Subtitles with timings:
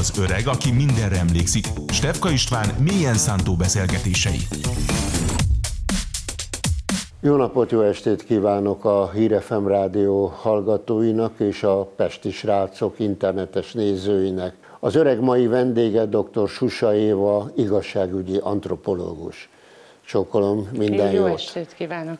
[0.00, 1.66] Az öreg, aki mindenre emlékszik.
[1.92, 4.38] Stefka István mélyen szántó beszélgetései.
[7.20, 14.54] Jó napot, jó estét kívánok a Hírefem rádió hallgatóinak és a Pesti srácok internetes nézőinek.
[14.80, 16.48] Az öreg mai vendége dr.
[16.48, 19.48] Susa Éva, igazságügyi antropológus.
[20.06, 21.38] Csókolom, minden Jó jót.
[21.38, 22.18] estét kívánok!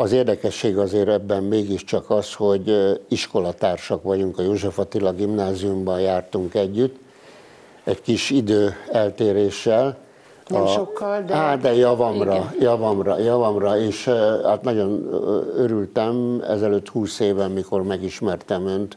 [0.00, 6.96] Az érdekesség azért ebben mégiscsak az, hogy iskolatársak vagyunk, a József Attila gimnáziumban jártunk együtt,
[7.84, 9.96] egy kis idő eltéréssel.
[10.48, 12.54] Nem sokkal, de- Á, de javamra, Igen.
[12.60, 14.04] javamra, javamra, és
[14.44, 15.08] hát nagyon
[15.56, 18.96] örültem ezelőtt 20 éven, mikor megismertem önt,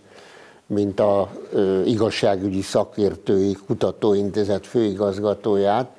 [0.66, 5.90] mint a ö, igazságügyi szakértői kutatóintézet főigazgatóját,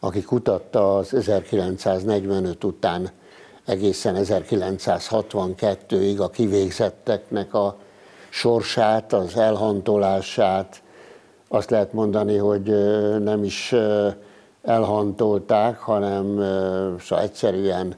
[0.00, 3.10] aki kutatta az 1945 után
[3.70, 7.76] egészen 1962-ig a kivégzetteknek a
[8.28, 10.82] sorsát, az elhantolását.
[11.48, 12.62] Azt lehet mondani, hogy
[13.22, 13.74] nem is
[14.62, 16.36] elhantolták, hanem
[17.00, 17.94] szóval egyszerűen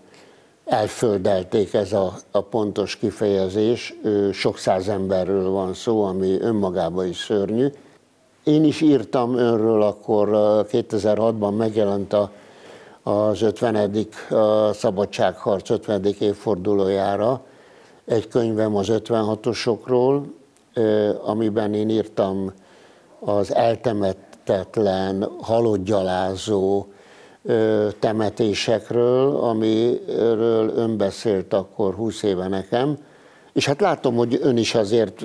[0.65, 3.95] elföldelték ez a, a pontos kifejezés.
[4.33, 7.67] Sok száz emberről van szó, ami önmagában is szörnyű.
[8.45, 12.31] Én is írtam önről, akkor ö, 2006-ban megjelent a,
[13.03, 14.07] az 50.
[14.31, 16.05] ö, szabadságharc 50.
[16.19, 17.45] évfordulójára
[18.05, 20.23] egy könyvem az 56-osokról,
[20.75, 22.53] ö, amiben én írtam
[23.21, 26.87] az eltemettetlen, halottgyalázó
[27.99, 32.97] temetésekről, amiről ön beszélt akkor 20 éve nekem,
[33.53, 35.25] és hát látom, hogy ön is azért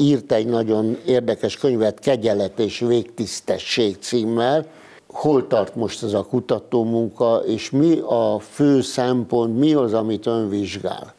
[0.00, 4.66] írt egy nagyon érdekes könyvet, Kegyelet és végtisztesség címmel.
[5.14, 10.48] Hol tart most ez a kutatómunka, és mi a fő szempont, mi az, amit ön
[10.48, 11.14] vizsgál?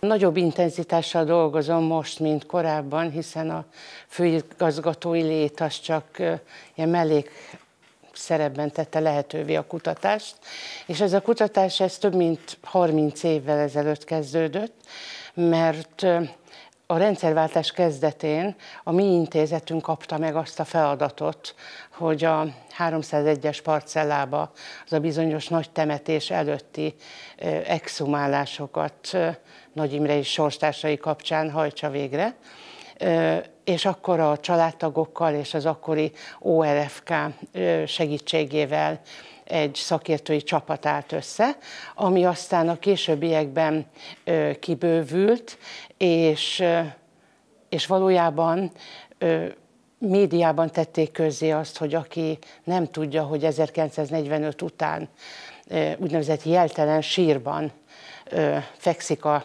[0.00, 3.64] Nagyobb intenzitással dolgozom most, mint korábban, hiszen a
[4.06, 6.04] főigazgatói lét az csak
[6.74, 7.30] ilyen mellék
[8.12, 10.36] szerepben tette lehetővé a kutatást,
[10.86, 14.74] és ez a kutatás ez több mint 30 évvel ezelőtt kezdődött,
[15.34, 16.06] mert
[16.92, 18.54] a rendszerváltás kezdetén
[18.84, 21.54] a mi intézetünk kapta meg azt a feladatot,
[21.90, 22.46] hogy a
[22.78, 24.52] 301-es parcellába,
[24.86, 26.94] az a bizonyos nagy temetés előtti
[27.66, 29.16] exhumálásokat
[29.72, 32.34] Nagy Imre és sorstársai kapcsán hajtsa végre.
[33.64, 37.12] És akkor a családtagokkal és az akkori ORFK
[37.86, 39.00] segítségével
[39.52, 41.56] egy szakértői csapat állt össze,
[41.94, 43.86] ami aztán a későbbiekben
[44.60, 45.58] kibővült,
[45.96, 46.64] és,
[47.68, 48.70] és valójában
[49.98, 55.08] médiában tették közzé azt, hogy aki nem tudja, hogy 1945 után
[55.96, 57.72] úgynevezett jeltelen sírban
[58.76, 59.44] fekszik a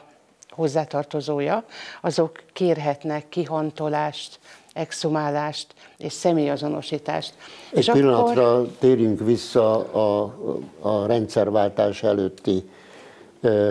[0.49, 1.65] hozzátartozója,
[2.01, 4.39] azok kérhetnek kihantolást,
[4.77, 5.67] exhumálást
[5.97, 7.33] és személyazonosítást.
[7.71, 8.69] Egy és pillanatra akkor...
[8.79, 10.35] térjünk vissza a,
[10.79, 12.69] a rendszerváltás előtti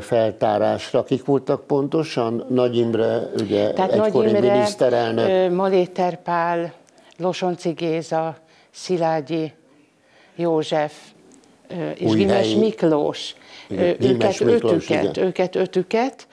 [0.01, 1.05] feltárásra.
[1.05, 2.47] Kik voltak pontosan?
[2.49, 5.55] Nagy Imre, ugye Tehát egykori Nagy Imre, miniszterelnök.
[5.55, 6.73] Maléter Pál,
[7.19, 8.37] Losonci Géza,
[8.71, 9.53] Szilágyi
[10.37, 10.93] József
[11.95, 13.35] és Újhelyi- Gimes Miklós.
[13.69, 15.27] Igen, Őket, Miklós, ötüket, igen.
[15.27, 16.27] őket, ötüket.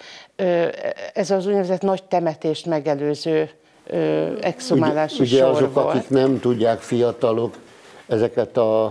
[1.13, 3.50] Ez az úgynevezett nagy temetést megelőző
[3.88, 5.88] ö, exhumálási ugye sor azok, volt.
[5.88, 7.53] akik nem tudják, fiatalok,
[8.07, 8.83] ezeket a,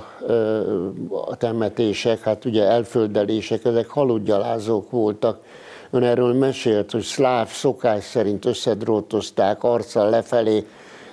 [1.10, 5.40] a temetések, hát ugye elföldelések, ezek haludgyalázók voltak.
[5.90, 10.66] Ön erről mesélt, hogy szláv szokás szerint összedrótozták, arccal lefelé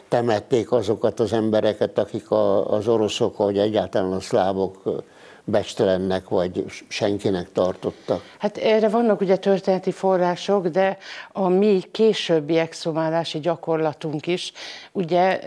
[0.08, 5.04] temették azokat az embereket, akik a, az oroszok, vagy egyáltalán a szlávok
[5.50, 8.24] becstelennek vagy senkinek tartottak.
[8.38, 10.98] Hát erre vannak ugye történeti források, de
[11.32, 14.52] a mi későbbi exhumálási gyakorlatunk is,
[14.92, 15.40] ugye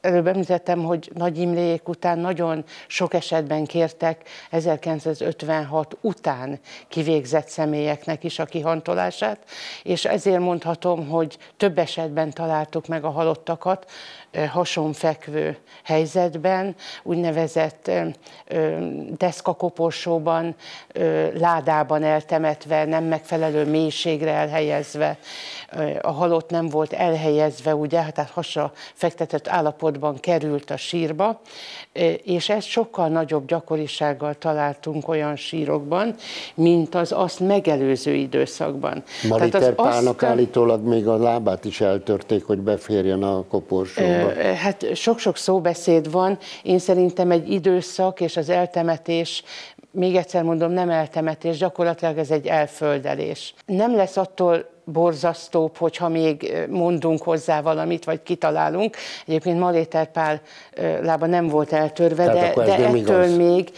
[0.00, 8.38] előbb említettem, hogy Nagy Imréjék után nagyon sok esetben kértek 1956 után kivégzett személyeknek is
[8.38, 9.38] a kihantolását,
[9.82, 13.90] és ezért mondhatom, hogy több esetben találtuk meg a halottakat
[14.50, 17.90] hasonfekvő helyzetben, úgynevezett
[19.18, 20.54] deszkakoporsóban,
[21.34, 25.18] ládában eltemetve, nem megfelelő mélységre elhelyezve,
[26.00, 31.40] a halott nem volt elhelyezve, ugye, tehát hasra fektetett állapotban került a sírba,
[32.24, 36.14] és ezt sokkal nagyobb gyakorisággal találtunk olyan sírokban,
[36.54, 39.02] mint az azt megelőző időszakban.
[39.28, 44.23] Maliter Pálnak azt- állítólag még a lábát is eltörték, hogy beférjen a koporsóba.
[44.28, 46.38] Ö, Hát sok-sok szóbeszéd van.
[46.62, 49.42] Én szerintem egy időszak és az eltemetés,
[49.90, 53.54] még egyszer mondom, nem eltemetés, gyakorlatilag ez egy elföldelés.
[53.66, 58.96] Nem lesz attól borzasztóbb, hogyha még mondunk hozzá valamit, vagy kitalálunk.
[59.26, 60.40] Egyébként Maléter Pál
[61.02, 63.36] lába nem volt eltörve, Tehát de, de ettől, igaz.
[63.36, 63.70] még,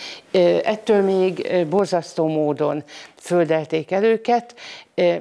[0.65, 2.85] ettől még borzasztó módon
[3.17, 4.55] földelték el őket,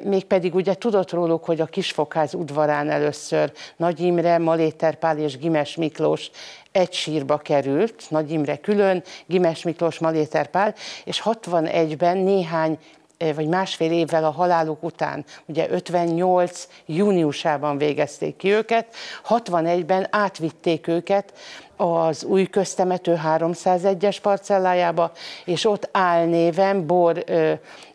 [0.03, 5.75] mégpedig ugye tudott róluk, hogy a Kisfokház udvarán először Nagy Imre, Maléter Pál és Gimes
[5.75, 6.31] Miklós
[6.71, 10.73] egy sírba került, Nagy Imre külön, Gimes Miklós, Maléter Pál,
[11.03, 12.77] és 61-ben néhány
[13.17, 18.95] vagy másfél évvel a haláluk után, ugye 58 júniusában végezték ki őket,
[19.29, 21.33] 61-ben átvitték őket
[21.77, 25.11] az új köztemető 301-es parcellájába,
[25.45, 27.23] és ott álnéven Bor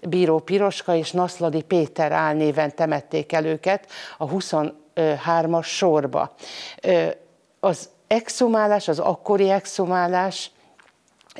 [0.09, 3.87] Bíró Piroska és Naszladi Péter álnéven temették el őket
[4.19, 6.35] a 23-as sorba.
[7.61, 10.51] Az exhumálás, az akkori exhumálás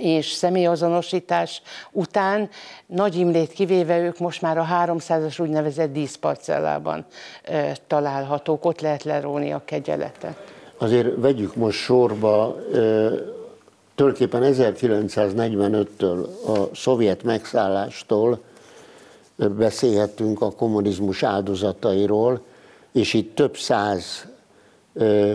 [0.01, 1.63] és személyazonosítás
[1.93, 2.49] után
[2.87, 7.05] Nagy Imrét kivéve ők most már a 300-as úgynevezett díszparcellában
[7.43, 10.37] e, találhatók, ott lehet leróni a kegyeletet.
[10.79, 12.79] Azért vegyük most sorba, e,
[13.95, 18.39] tulajdonképpen 1945-től a szovjet megszállástól
[19.49, 22.41] beszélhetünk a kommunizmus áldozatairól,
[22.93, 24.27] és itt több száz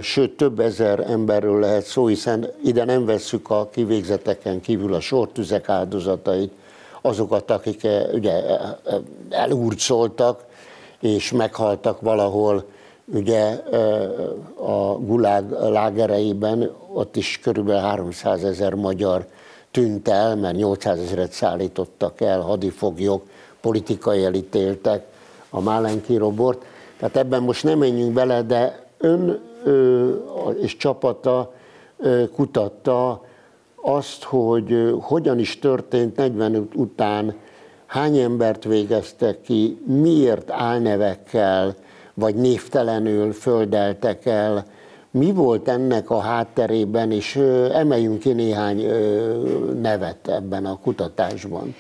[0.02, 5.70] sőt több ezer emberről lehet szó, hiszen ide nem vesszük a kivégzeteken kívül a sortüzek
[5.70, 6.52] áldozatait,
[7.02, 8.44] azokat, akik ugye
[9.30, 10.44] elurcoltak
[11.00, 12.66] és meghaltak valahol
[13.14, 13.62] ugye
[14.56, 19.26] a gulág lágereiben, ott is körülbelül 300 ezer magyar
[19.72, 23.24] tűnt el, mert 800 ezeret szállítottak el, hadifoglyok,
[23.62, 25.06] politikai elítéltek,
[25.50, 26.66] a Málenki robort.
[27.00, 29.40] Tehát ebben most nem menjünk bele, de ön
[30.62, 31.54] és csapata
[32.34, 33.24] kutatta
[33.76, 37.36] azt, hogy hogyan is történt 45 után,
[37.86, 41.76] hány embert végeztek ki, miért álnevekkel,
[42.14, 44.66] vagy névtelenül földeltek el,
[45.12, 47.36] mi volt ennek a hátterében, és
[47.74, 48.86] emeljünk ki néhány
[49.82, 51.76] nevet ebben a kutatásban.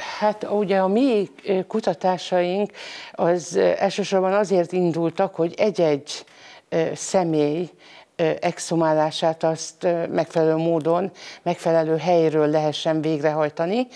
[0.00, 1.30] Hát ugye a mi
[1.66, 2.70] kutatásaink
[3.12, 6.24] az elsősorban azért indultak, hogy egy-egy
[6.94, 7.70] személy
[8.40, 11.10] exhumálását azt megfelelő módon,
[11.42, 13.86] megfelelő helyről lehessen végrehajtani,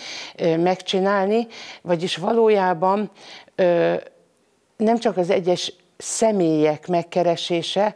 [0.57, 1.47] megcsinálni,
[1.81, 3.11] vagyis valójában
[4.77, 7.95] nem csak az egyes személyek megkeresése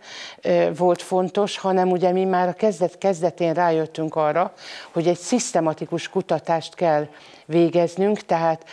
[0.77, 4.53] volt fontos, hanem ugye mi már a kezdet kezdetén rájöttünk arra,
[4.93, 7.07] hogy egy szisztematikus kutatást kell
[7.45, 8.65] végeznünk, tehát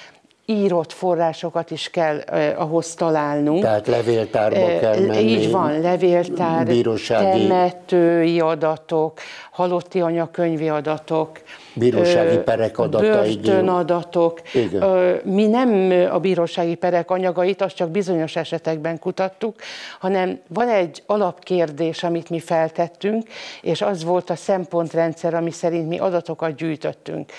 [0.46, 3.62] írott forrásokat is kell eh, ahhoz találnunk.
[3.62, 5.18] Tehát levéltárba eh, kell menni.
[5.18, 7.46] Így van, levéltár, bírósági...
[7.46, 9.18] temetői adatok,
[9.50, 11.40] halotti anyakönyvi adatok,
[11.74, 13.36] bírósági perek adatai.
[13.36, 14.40] Börtönadatok.
[14.54, 15.20] Igen.
[15.24, 19.54] Mi nem a bírósági perek anyagait, azt csak bizonyos esetekben kutattuk,
[19.98, 23.28] hanem van egy alapkérdés, amit mi feltettünk,
[23.62, 27.32] és az volt a szempontrendszer, ami szerint mi adatokat gyűjtöttünk.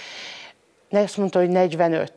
[0.90, 2.12] Ezt mondta, hogy 45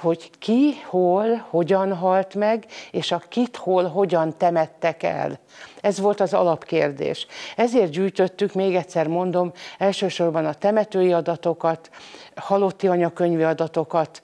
[0.00, 5.38] hogy ki, hol, hogyan halt meg, és a kit, hol, hogyan temettek el.
[5.80, 7.26] Ez volt az alapkérdés.
[7.56, 11.90] Ezért gyűjtöttük, még egyszer mondom, elsősorban a temetői adatokat,
[12.34, 14.22] halotti anyakönyvi adatokat,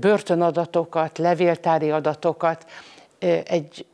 [0.00, 2.66] börtönadatokat, levéltári adatokat,
[3.44, 3.86] egy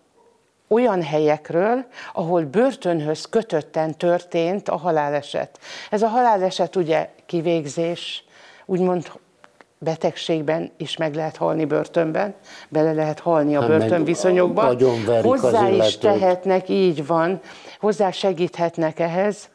[0.69, 5.59] olyan helyekről, ahol börtönhöz kötötten történt a haláleset.
[5.91, 8.25] Ez a haláleset ugye kivégzés,
[8.65, 9.11] úgymond
[9.79, 12.35] betegségben is meg lehet halni börtönben,
[12.69, 14.77] bele lehet halni a hát börtönviszonyokba.
[15.23, 17.41] Hozzá is tehetnek, így van,
[17.81, 19.49] hozzá segíthetnek ehhez.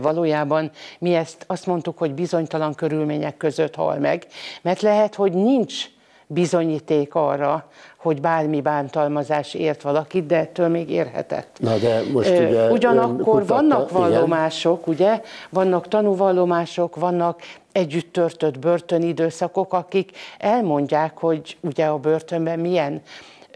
[0.00, 4.26] Valójában mi ezt azt mondtuk, hogy bizonytalan körülmények között hal meg,
[4.62, 5.84] mert lehet, hogy nincs
[6.26, 7.68] bizonyíték arra,
[8.02, 11.56] hogy bármi bántalmazás ért valakit, de ettől még érhetett.
[11.60, 14.94] Na de most ugye Ugyanakkor kutatta, vannak vallomások, igen.
[14.94, 17.40] ugye, vannak tanúvallomások, vannak
[17.72, 23.02] együtt törtött börtönidőszakok, akik elmondják, hogy ugye a börtönben milyen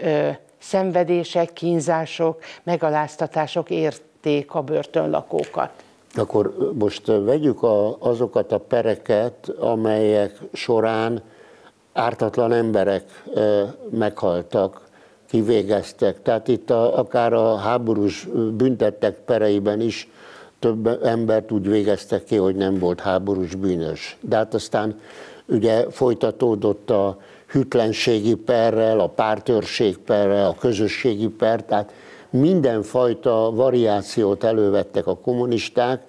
[0.02, 5.70] ö, szenvedések, kínzások, megaláztatások érték a börtönlakókat.
[6.14, 11.22] Akkor most vegyük a, azokat a pereket, amelyek során
[11.96, 13.04] ártatlan emberek
[13.90, 14.80] meghaltak,
[15.28, 16.22] kivégeztek.
[16.22, 20.08] Tehát itt a, akár a háborús büntettek pereiben is
[20.58, 24.16] több embert úgy végeztek ki, hogy nem volt háborús bűnös.
[24.20, 25.00] De hát aztán
[25.46, 31.92] ugye folytatódott a hűtlenségi perrel, a pártörség perrel, a közösségi per, tehát
[32.30, 36.02] mindenfajta variációt elővettek a kommunisták,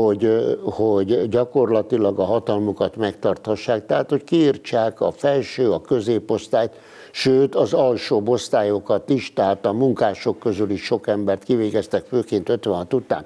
[0.00, 6.72] hogy, hogy gyakorlatilag a hatalmukat megtarthassák, tehát hogy kiírtsák a felső, a középosztályt,
[7.10, 12.94] sőt az alsó osztályokat is, tehát a munkások közül is sok embert kivégeztek, főként 56
[12.94, 13.24] után.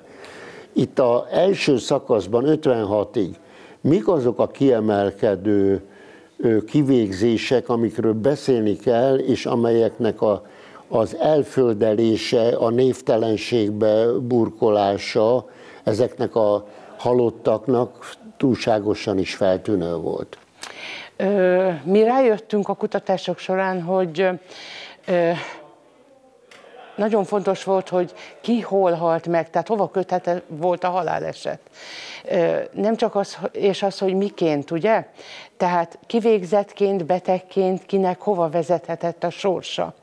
[0.73, 3.29] Itt az első szakaszban 56-ig
[3.81, 5.83] mik azok a kiemelkedő
[6.67, 10.43] kivégzések, amikről beszélni kell, és amelyeknek a,
[10.89, 15.47] az elföldelése, a névtelenségbe burkolása
[15.89, 16.67] ezeknek a
[16.97, 20.39] halottaknak túlságosan is feltűnő volt.
[21.85, 24.29] Mi rájöttünk a kutatások során, hogy
[26.97, 31.61] nagyon fontos volt, hogy ki hol halt meg, tehát hova köthető volt a haláleset.
[32.73, 35.07] Nem csak az, és az, hogy miként, ugye?
[35.57, 39.95] Tehát kivégzettként, betegként, kinek hova vezethetett a sorsa.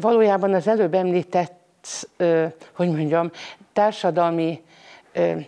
[0.00, 2.08] Valójában az előbb említett,
[2.72, 3.30] hogy mondjam,
[3.72, 4.62] társadalmi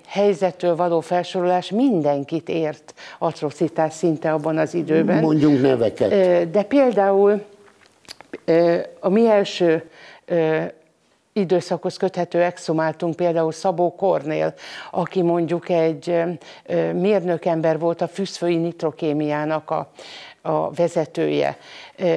[0.07, 5.21] helyzettől való felsorolás mindenkit ért atrocitás szinte abban az időben.
[5.21, 6.51] Mondjunk neveket.
[6.51, 7.43] De például
[9.01, 9.91] a mi első
[11.33, 14.55] időszakhoz köthető exhumáltunk például Szabó Kornél,
[14.91, 16.23] aki mondjuk egy
[16.93, 19.91] mérnökember volt a fűszfői nitrokémiának a,
[20.43, 21.57] a vezetője.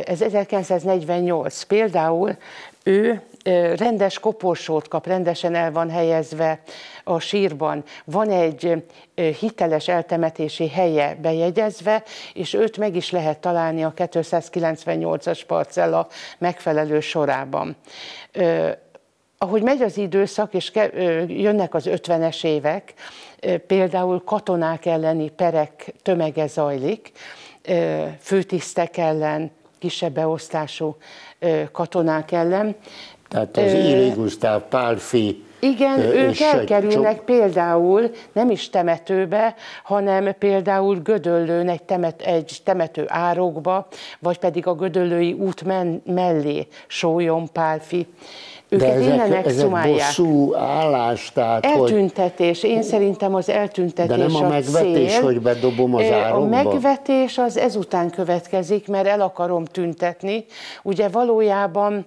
[0.06, 1.64] Ez 1948.
[1.64, 2.38] Például
[2.84, 3.22] ő
[3.76, 6.60] rendes koporsót kap, rendesen el van helyezve
[7.04, 7.84] a sírban.
[8.06, 8.84] Van egy
[9.40, 17.76] hiteles eltemetési helye bejegyezve, és őt meg is lehet találni a 298-as parcella megfelelő sorában.
[19.38, 20.72] Ahogy megy az időszak, és
[21.28, 22.94] jönnek az 50-es évek,
[23.68, 27.12] például katonák elleni perek tömege zajlik,
[28.20, 30.98] főtisztek ellen, kisebb beosztású
[31.72, 32.76] katonák ellen.
[33.28, 37.26] Tehát az Éli Gusztáv Pálfi igen, ők elkerülnek sok...
[37.26, 43.88] például nem is temetőbe, hanem például Gödöllőn egy, temet, egy temető árokba,
[44.20, 48.08] vagy pedig a Gödöllői út men, mellé Sólyom Pálfi.
[48.70, 52.62] Őket De ezek, ezek bosszú állás, tehát Eltüntetés.
[52.62, 52.70] Hogy...
[52.70, 55.24] Én szerintem az eltüntetés De nem a megvetés, a cél.
[55.24, 56.58] hogy bedobom az árokba?
[56.58, 60.46] A megvetés az ezután következik, mert el akarom tüntetni.
[60.84, 62.06] Ugye valójában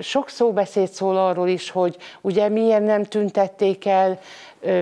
[0.00, 4.18] sok szóbeszéd szól arról is, hogy ugye miért nem tüntették el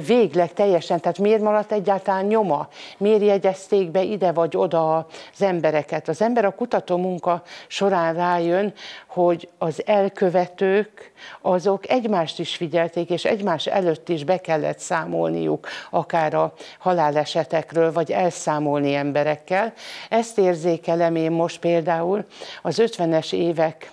[0.06, 2.68] végleg teljesen, tehát miért maradt egyáltalán nyoma,
[2.99, 6.08] miért jegyezték be ide vagy oda az embereket.
[6.08, 8.72] Az ember a kutató munka során rájön,
[9.06, 16.34] hogy az elkövetők azok egymást is figyelték, és egymás előtt is be kellett számolniuk, akár
[16.34, 19.72] a halálesetekről, vagy elszámolni emberekkel.
[20.08, 22.25] Ezt érzékelem én most például
[22.62, 23.90] az 50-es évek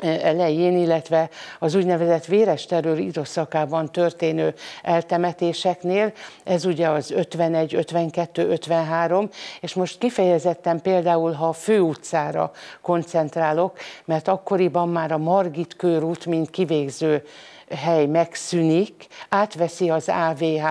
[0.00, 1.28] elején, illetve
[1.58, 6.12] az úgynevezett véres terror időszakában történő eltemetéseknél,
[6.44, 9.28] ez ugye az 51, 52, 53,
[9.60, 16.50] és most kifejezetten például, ha a főutcára koncentrálok, mert akkoriban már a Margit körút, mint
[16.50, 17.22] kivégző
[17.76, 20.64] hely megszűnik, átveszi az AVH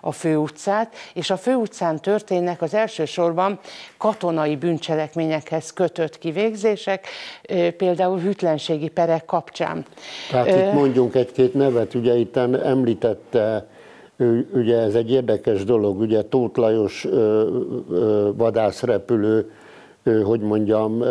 [0.00, 3.58] a főutcát, és a főutcán történnek az elsősorban
[3.96, 7.06] katonai bűncselekményekhez kötött kivégzések,
[7.76, 9.84] például hűtlenségi perek kapcsán.
[10.30, 13.66] Tehát itt mondjunk egy-két nevet, ugye itt említette
[14.52, 17.06] ugye ez egy érdekes dolog, ugye Tóth Lajos
[18.36, 19.50] vadászrepülő
[20.24, 21.02] hogy mondjam,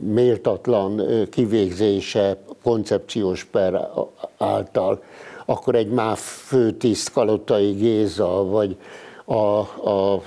[0.00, 3.88] méltatlan kivégzése koncepciós per
[4.38, 5.02] által,
[5.46, 8.76] akkor egy MÁV főtiszt Kalottai Géza, vagy
[9.24, 9.58] a,
[9.90, 10.22] a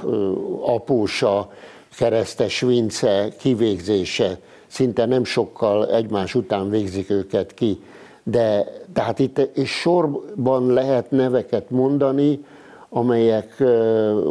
[0.65, 1.49] Apósa
[1.97, 7.81] keresztes Vince kivégzése, szinte nem sokkal egymás után végzik őket ki.
[8.23, 12.45] De tehát itt és sorban lehet neveket mondani,
[12.93, 13.63] amelyek,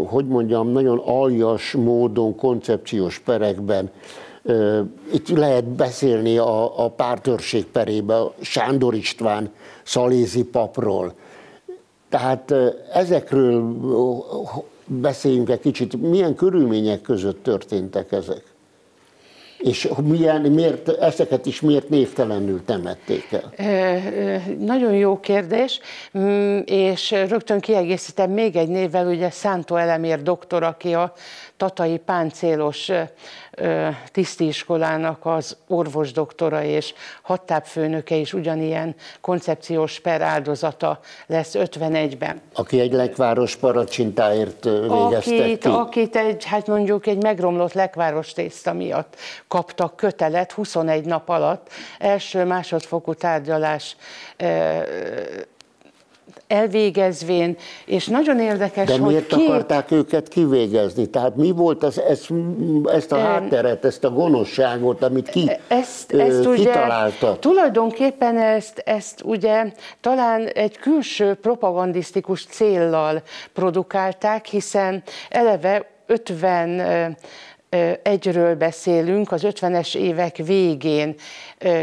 [0.07, 3.90] hogy mondjam, nagyon aljas módon, koncepciós perekben
[5.12, 9.50] itt lehet beszélni a, a pártörség perébe Sándor István
[9.83, 11.14] szalézi papról.
[12.09, 12.54] Tehát
[12.92, 13.76] ezekről
[14.87, 18.51] beszéljünk egy kicsit, milyen körülmények között történtek ezek?
[19.62, 23.52] És milyen, miért, ezeket is miért névtelenül temették el?
[24.59, 25.81] Nagyon jó kérdés,
[26.19, 31.12] mm, és rögtön kiegészítem még egy névvel, ugye Szántó Elemér doktor, aki a
[31.62, 32.90] Tatai Páncélos
[34.12, 42.40] tisztiiskolának az orvos doktora és hattábfőnöke is ugyanilyen koncepciós per áldozata lesz 51-ben.
[42.54, 45.69] Aki egy lekváros paracsintáért végeztek akit, ki.
[45.69, 49.16] Akit egy, hát mondjuk egy megromlott lekváros tészta miatt
[49.49, 53.97] kaptak kötelet 21 nap alatt, első másodfokú tárgyalás
[56.52, 59.49] elvégezvén, és nagyon érdekes, De hogy miért két...
[59.49, 61.06] akarták őket kivégezni?
[61.06, 62.30] Tehát mi volt az, ezt,
[62.85, 67.38] ezt a hátteret, ezt a gonoszságot, amit ki ezt, ezt ö, ugye, kitalálta?
[67.38, 77.16] Tulajdonképpen ezt, ezt ugye talán egy külső propagandisztikus céllal produkálták, hiszen eleve 50
[78.02, 81.14] egyről beszélünk, az 50-es évek végén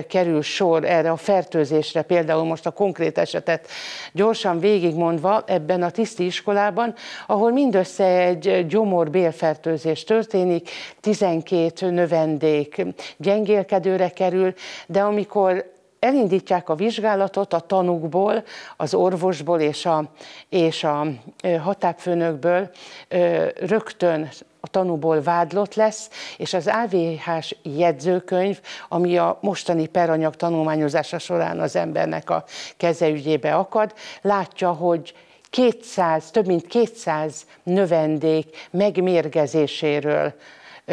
[0.07, 3.67] kerül sor erre a fertőzésre, például most a konkrét esetet
[4.13, 6.95] gyorsan végigmondva ebben a tiszti iskolában,
[7.27, 10.69] ahol mindössze egy gyomorbélfertőzés történik,
[10.99, 12.85] 12 növendék
[13.17, 14.53] gyengélkedőre kerül,
[14.87, 18.43] de amikor elindítják a vizsgálatot a tanukból,
[18.77, 20.03] az orvosból és a,
[20.49, 21.07] és a
[21.61, 22.69] hatápfőnökből
[23.55, 24.29] rögtön
[24.59, 31.75] a tanúból vádlott lesz, és az AVH-s jegyzőkönyv, ami a mostani peranyag tanulmányozása során az
[31.75, 32.43] embernek a
[32.77, 35.13] kezeügyébe akad, látja, hogy
[35.49, 40.33] 200, több mint 200 növendék megmérgezéséről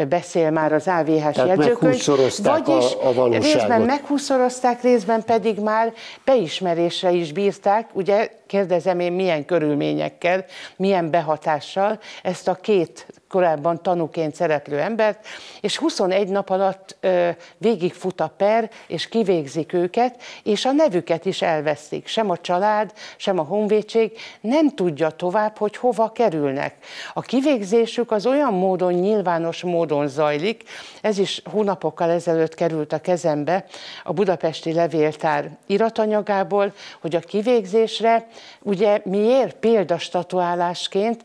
[0.05, 2.05] beszél már az AVH-s jegyzőkönyv.
[2.43, 3.53] Vagyis a, a valóságot.
[3.53, 5.93] részben meghúszorozták, részben pedig már
[6.25, 10.45] beismerésre is bírták, ugye kérdezem én milyen körülményekkel,
[10.75, 15.25] milyen behatással ezt a két korábban tanúként szereplő embert,
[15.61, 21.41] és 21 nap alatt ö, végigfut a per, és kivégzik őket, és a nevüket is
[21.41, 22.07] elvesztik.
[22.07, 26.75] Sem a család, sem a honvédség nem tudja tovább, hogy hova kerülnek.
[27.13, 30.63] A kivégzésük az olyan módon, nyilvános módon zajlik,
[31.01, 33.65] ez is hónapokkal ezelőtt került a kezembe
[34.03, 38.27] a budapesti levéltár iratanyagából, hogy a kivégzésre
[38.61, 41.23] ugye miért példastatuálásként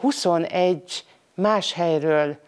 [0.00, 1.04] 21
[1.36, 2.38] más helyről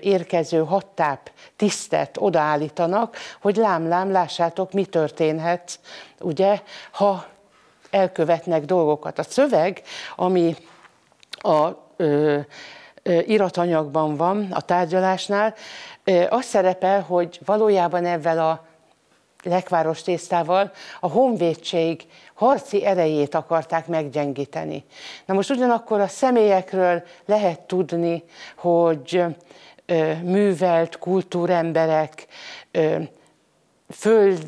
[0.00, 5.80] érkező hattáp tisztet odaállítanak, hogy lám-lám, lássátok, mi történhet,
[6.20, 6.60] ugye,
[6.90, 7.26] ha
[7.90, 9.18] elkövetnek dolgokat.
[9.18, 9.82] A szöveg,
[10.16, 10.56] ami
[11.30, 12.38] a ö,
[13.02, 15.54] ö, iratanyagban van, a tárgyalásnál,
[16.04, 18.66] ö, az szerepel, hogy valójában ezzel a
[19.42, 22.06] lekváros tésztával a honvédség
[22.42, 24.84] harci erejét akarták meggyengíteni.
[25.26, 28.24] Na most ugyanakkor a személyekről lehet tudni,
[28.56, 29.24] hogy
[30.22, 32.26] művelt kultúremberek,
[33.90, 34.46] föld,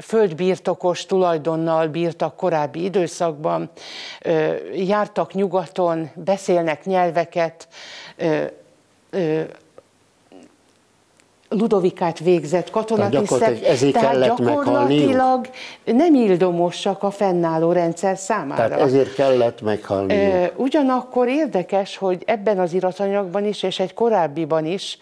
[0.00, 3.70] földbirtokos tulajdonnal bírtak korábbi időszakban,
[4.74, 7.68] jártak nyugaton, beszélnek nyelveket,
[11.52, 15.48] Ludovikát végzett katonatisztek, ezért tehát gyakorlatilag
[15.84, 18.68] nem ildomosak a fennálló rendszer számára.
[18.68, 20.50] Tehát ezért kellett meghalni.
[20.56, 24.98] Ugyanakkor érdekes, hogy ebben az iratanyagban is, és egy korábbiban is,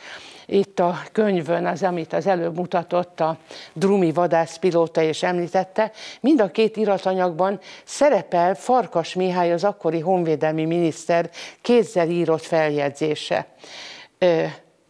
[0.50, 3.37] itt a könyvön, az, amit az előbb mutatott a
[3.72, 11.30] Drumi vadászpilóta és említette, mind a két iratanyagban szerepel Farkas Mihály, az akkori honvédelmi miniszter
[11.62, 13.46] kézzel írott feljegyzése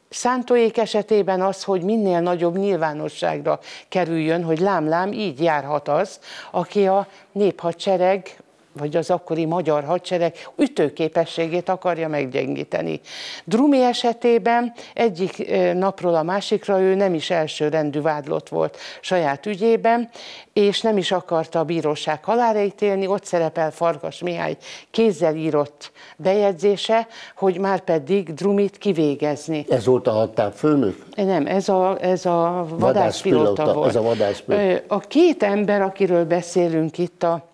[0.08, 7.06] Szántóék esetében az, hogy minél nagyobb nyilvánosságra kerüljön, hogy lám-lám így járhat az, aki a
[7.32, 8.42] néphadsereg
[8.78, 13.00] vagy az akkori magyar hadsereg ütőképességét akarja meggyengíteni.
[13.44, 20.08] Drumi esetében egyik napról a másikra ő nem is elsőrendű vádlott volt saját ügyében,
[20.52, 24.56] és nem is akarta a bíróság halára ítélni, ott szerepel Farkas Mihály
[24.90, 29.66] kézzel írott bejegyzése, hogy már pedig Drumit kivégezni.
[29.68, 31.04] Ez volt a határfőnök?
[31.14, 33.88] Nem, ez a, ez a vadászpilóta volt.
[33.88, 34.82] Ez a vadászpilóta.
[34.86, 37.46] A két ember, akiről beszélünk itt, a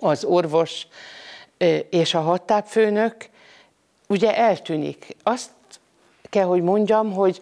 [0.00, 0.86] az orvos
[1.90, 3.28] és a hattápfőnök
[4.08, 5.16] ugye eltűnik.
[5.22, 5.50] Azt
[6.22, 7.40] kell, hogy mondjam, hogy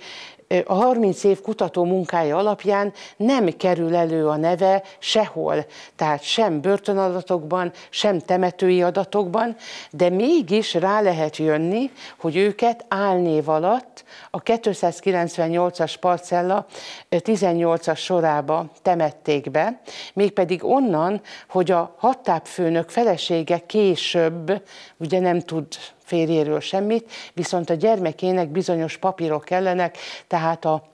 [0.67, 7.73] a 30 év kutató munkája alapján nem kerül elő a neve sehol, tehát sem börtönadatokban,
[7.91, 9.57] sem temetői adatokban,
[9.91, 16.67] de mégis rá lehet jönni, hogy őket álnév alatt a 298-as parcella
[17.11, 19.81] 18-as sorába temették be,
[20.15, 24.63] mégpedig onnan, hogy a hattápfőnök felesége később
[24.97, 25.67] ugye nem tud
[26.13, 30.91] férjéről semmit, viszont a gyermekének bizonyos papírok kellenek, tehát a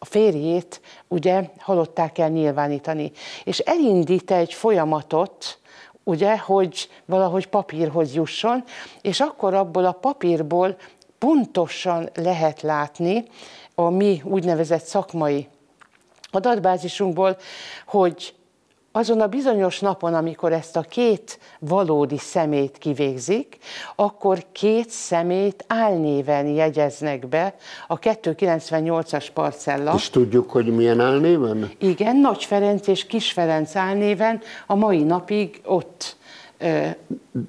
[0.00, 3.12] a férjét ugye halották kell nyilvánítani.
[3.44, 5.58] És elindít egy folyamatot,
[6.04, 8.64] ugye, hogy valahogy papírhoz jusson,
[9.00, 10.76] és akkor abból a papírból
[11.18, 13.24] pontosan lehet látni
[13.74, 15.48] a mi úgynevezett szakmai
[16.30, 17.36] adatbázisunkból,
[17.86, 18.34] hogy
[18.92, 23.58] azon a bizonyos napon, amikor ezt a két valódi szemét kivégzik,
[23.96, 27.54] akkor két szemét álnéven jegyeznek be
[27.88, 29.92] a 298-as parcella.
[29.94, 31.70] És tudjuk, hogy milyen álnéven?
[31.78, 36.16] Igen, Nagy Ferenc és Kis Ferenc álnéven a mai napig ott
[36.58, 36.96] de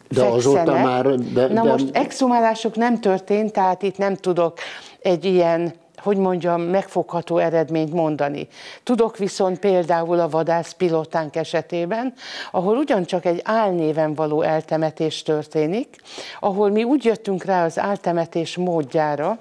[0.10, 0.34] fekszenek.
[0.34, 1.06] azóta már...
[1.16, 1.70] De, Na de...
[1.70, 4.58] most exhumálások nem történt, tehát itt nem tudok
[5.02, 8.48] egy ilyen hogy mondjam, megfogható eredményt mondani.
[8.84, 12.14] Tudok viszont például a vadász pilotánk esetében,
[12.52, 15.96] ahol ugyancsak egy álnéven való eltemetés történik,
[16.40, 19.40] ahol mi úgy jöttünk rá az áltemetés módjára,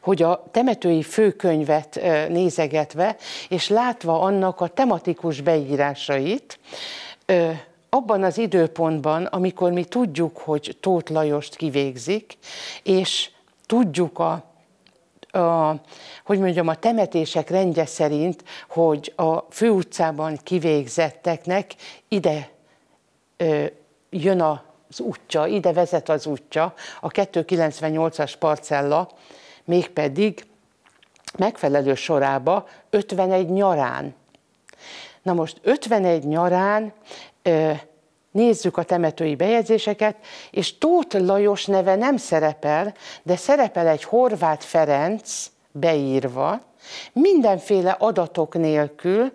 [0.00, 3.16] hogy a temetői főkönyvet nézegetve,
[3.48, 6.58] és látva annak a tematikus beírásait,
[7.88, 12.38] abban az időpontban, amikor mi tudjuk, hogy Tóth Lajost kivégzik,
[12.82, 13.30] és
[13.66, 14.44] tudjuk a
[15.32, 15.74] a,
[16.24, 21.74] hogy mondjam, a temetések rendje szerint, hogy a főutcában kivégzetteknek
[22.08, 22.48] ide
[23.36, 23.64] ö,
[24.10, 29.10] jön az útja, ide vezet az útja, a 298-as parcella,
[29.64, 30.46] mégpedig
[31.38, 34.14] megfelelő sorába 51 nyarán.
[35.22, 36.92] Na most 51 nyarán
[37.42, 37.72] ö,
[38.32, 40.16] nézzük a temetői bejegyzéseket,
[40.50, 46.60] és Tóth Lajos neve nem szerepel, de szerepel egy Horváth Ferenc beírva,
[47.12, 49.32] mindenféle adatok nélkül,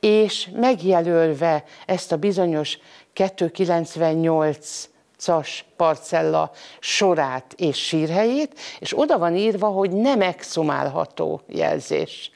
[0.00, 2.78] és megjelölve ezt a bizonyos
[3.12, 4.88] 298
[5.28, 12.30] as parcella sorát és sírhelyét, és oda van írva, hogy nem exhumálható jelzés.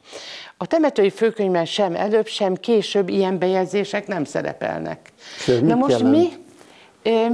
[0.56, 5.12] A temetői főkönyvben sem előbb, sem később ilyen bejegyzések nem szerepelnek.
[5.62, 6.28] Na most mi,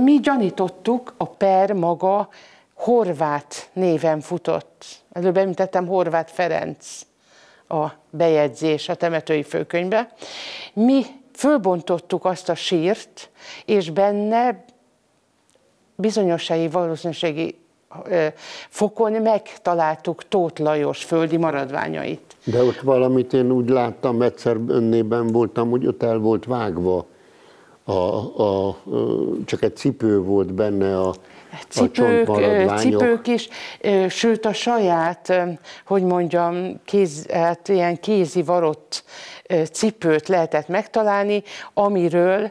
[0.03, 2.29] mi gyanítottuk, a per maga
[2.75, 4.85] Horvát néven futott.
[5.13, 7.01] Előbb említettem Horvát Ferenc
[7.69, 10.13] a bejegyzés a temetői főkönyvbe.
[10.73, 11.05] Mi
[11.35, 13.31] fölbontottuk azt a sírt,
[13.65, 14.65] és benne
[15.95, 17.60] bizonyossági valószínűségi
[18.69, 22.37] fokon megtaláltuk Tóth Lajos földi maradványait.
[22.45, 27.07] De ott valamit én úgy láttam, egyszer önnében voltam, hogy ott el volt vágva.
[27.85, 28.77] A, a, a,
[29.45, 31.15] csak egy cipő volt benne a,
[31.69, 33.49] cipők, a cipők is,
[34.09, 35.33] sőt a saját,
[35.87, 39.05] hogy mondjam, kéz, hát ilyen kézi varott
[39.73, 41.43] cipőt lehetett megtalálni,
[41.75, 42.51] amiről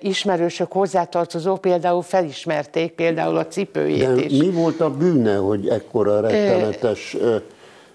[0.00, 4.38] ismerősök hozzátartozó például felismerték például a cipőjét De is.
[4.38, 7.16] mi volt a bűne, hogy ekkora rettenetes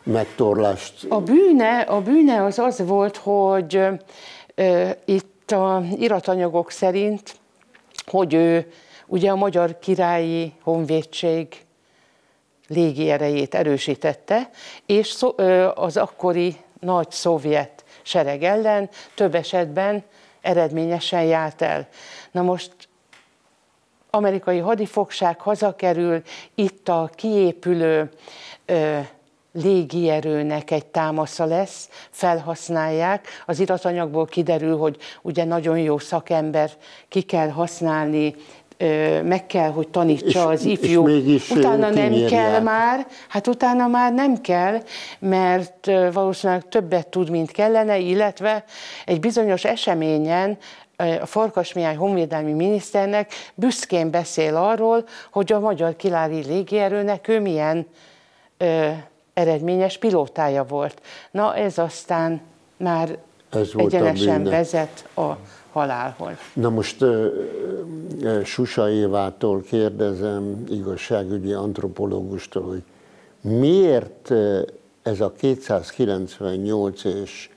[0.03, 1.05] megtorlást?
[1.09, 3.81] A bűne, a bűne az az volt, hogy
[5.05, 7.35] itt a iratanyagok szerint,
[8.05, 8.71] hogy ő
[9.07, 11.47] ugye a Magyar Királyi Honvédség
[12.67, 14.49] légierejét erősítette,
[14.85, 15.25] és
[15.75, 20.03] az akkori nagy szovjet sereg ellen több esetben
[20.43, 21.87] eredményesen járt el.
[22.31, 22.71] Na most
[24.09, 26.21] amerikai hadifogság hazakerül,
[26.55, 28.09] itt a kiépülő
[28.65, 28.99] ö,
[29.53, 33.27] légierőnek egy támasza lesz, felhasználják.
[33.45, 36.71] Az iratanyagból kiderül, hogy ugye nagyon jó szakember
[37.07, 38.35] ki kell használni,
[39.23, 41.07] meg kell, hogy tanítsa és, az ifjú.
[41.07, 44.81] És utána nem kell már, hát utána már nem kell,
[45.19, 48.63] mert valószínűleg többet tud, mint kellene, illetve
[49.05, 50.57] egy bizonyos eseményen
[51.21, 57.87] a Farkas Mihály honvédelmi miniszternek büszkén beszél arról, hogy a magyar kilári légierőnek ő milyen
[58.57, 58.89] ö,
[59.33, 61.01] eredményes pilótája volt.
[61.31, 62.41] Na ez aztán
[62.77, 63.17] már
[63.51, 65.31] ez egyenesen vezet a
[65.73, 66.33] halálhoz.
[66.53, 72.83] Na most uh, Susa Évától kérdezem, igazságügyi antropológustól, hogy
[73.41, 74.31] miért
[75.01, 77.49] ez a 298 és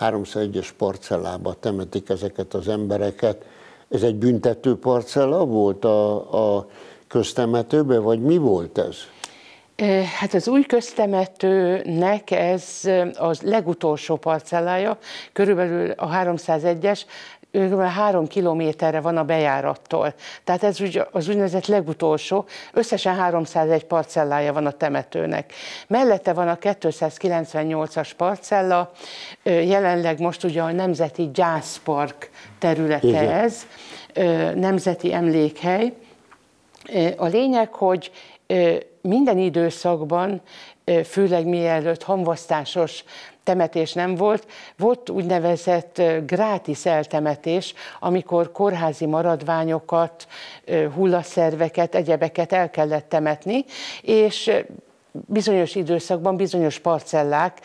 [0.00, 3.44] 301-es parcellába temetik ezeket az embereket?
[3.88, 6.66] Ez egy büntető parcella volt a, a
[7.08, 8.96] köztemetőben, vagy mi volt ez?
[10.18, 12.80] Hát az új köztemetőnek ez
[13.18, 14.98] az legutolsó parcellája,
[15.32, 17.00] körülbelül a 301-es,
[17.80, 20.14] három kilométerre van a bejárattól.
[20.44, 25.52] Tehát ez úgy, az úgynevezett legutolsó, összesen 301 parcellája van a temetőnek.
[25.86, 28.90] Mellette van a 298-as parcella,
[29.42, 33.28] jelenleg most ugye a Nemzeti Gyászpark területe Igen.
[33.30, 33.66] ez,
[34.54, 35.92] nemzeti emlékhely.
[37.16, 38.10] A lényeg, hogy
[39.00, 40.42] minden időszakban,
[41.04, 43.04] főleg mielőtt hamvasztásos
[43.44, 50.26] temetés nem volt, volt úgynevezett grátis eltemetés, amikor kórházi maradványokat,
[50.94, 53.64] hullaszerveket, egyebeket el kellett temetni,
[54.02, 54.50] és
[55.12, 57.60] bizonyos időszakban bizonyos parcellák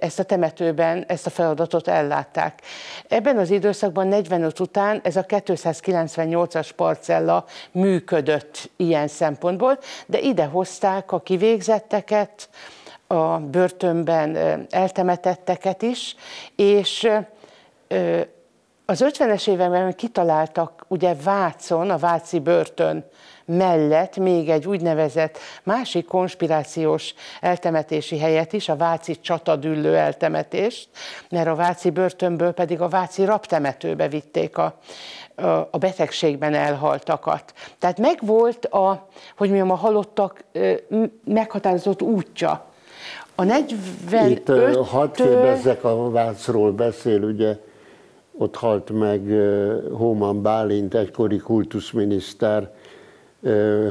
[0.00, 2.60] ezt a temetőben ezt a feladatot ellátták.
[3.08, 11.12] Ebben az időszakban 45 után ez a 298-as parcella működött ilyen szempontból, de ide hozták
[11.12, 12.48] a kivégzetteket,
[13.12, 14.36] a börtönben
[14.70, 16.16] eltemetetteket is,
[16.56, 17.10] és
[18.84, 23.04] az 50-es években kitaláltak ugye Vácon, a Váci börtön
[23.44, 30.88] mellett még egy úgynevezett másik konspirációs eltemetési helyet is, a Váci csatadüllő eltemetést,
[31.28, 34.78] mert a Váci börtönből pedig a Váci raptemetőbe vitték a,
[35.70, 37.52] a betegségben elhaltakat.
[37.78, 40.44] Tehát megvolt a, hogy mondjam, a halottak
[41.24, 42.69] meghatározott útja.
[43.34, 47.56] A 45 Itt hadd kérdezzek, a Vácról beszél, ugye
[48.36, 49.20] ott halt meg
[49.92, 52.70] Hóman Bálint, egykori kultuszminiszter,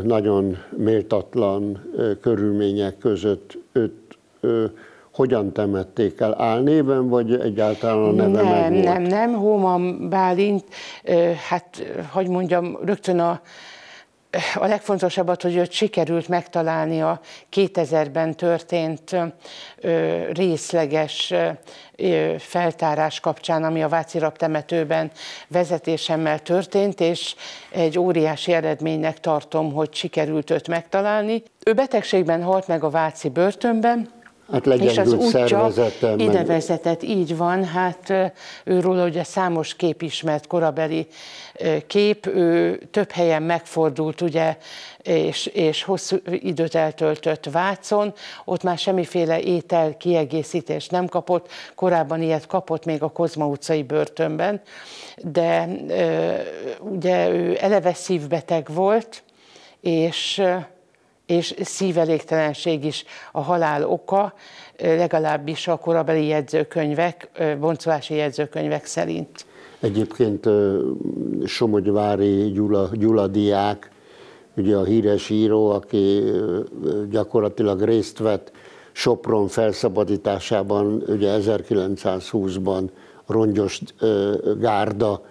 [0.03, 1.91] nagyon méltatlan
[2.21, 4.17] körülmények között őt
[5.13, 6.41] hogyan temették el?
[6.41, 9.33] Álnéven, vagy egyáltalán a neve Nem, meg nem, nem.
[9.33, 10.63] Hóman Bálint,
[11.49, 13.41] hát, hogy mondjam, rögtön a
[14.55, 17.19] a legfontosabbat, hogy őt sikerült megtalálni a
[17.55, 19.15] 2000-ben történt
[20.31, 21.33] részleges
[22.37, 25.11] feltárás kapcsán, ami a Váci temetőben
[25.47, 27.35] vezetésemmel történt, és
[27.71, 31.43] egy óriási eredménynek tartom, hogy sikerült őt megtalálni.
[31.65, 34.09] Ő betegségben halt meg a Váci börtönben,
[34.51, 35.71] Hát és az útja
[36.17, 36.45] ide meg...
[36.45, 38.13] vezetett, így van, hát
[38.63, 41.07] őről ugye számos kép ismert, korabeli
[41.87, 44.57] kép, ő több helyen megfordult, ugye,
[45.01, 48.13] és, és hosszú időt eltöltött Vácon,
[48.45, 54.61] ott már semmiféle étel kiegészítés nem kapott, korábban ilyet kapott még a Kozma utcai börtönben,
[55.17, 55.67] de
[56.79, 59.23] ugye ő eleve szívbeteg volt,
[59.81, 60.41] és
[61.29, 64.33] és szívelégtelenség is a halál oka,
[64.77, 69.45] legalábbis a korabeli jegyzőkönyvek, boncolási jegyzőkönyvek szerint.
[69.79, 70.49] Egyébként
[71.45, 73.91] Somogyvári Gyula, Gyula diák,
[74.55, 76.23] ugye a híres író, aki
[77.09, 78.51] gyakorlatilag részt vett
[78.91, 82.83] Sopron felszabadításában, ugye 1920-ban
[83.27, 83.81] rongyos
[84.59, 85.21] gárda,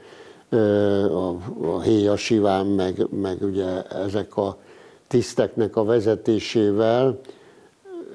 [0.50, 4.58] a, a Héja Siván, meg, meg ugye ezek a
[5.08, 7.20] tiszteknek a vezetésével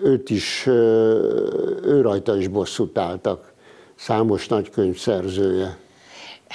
[0.04, 3.54] őt is, ő rajta is bosszút álltak,
[3.96, 5.78] számos nagykönyv szerzője.